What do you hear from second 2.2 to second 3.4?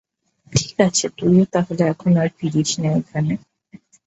আর ফিরিস না এখানে।